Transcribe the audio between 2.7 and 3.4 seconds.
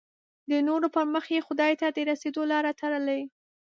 تړلې.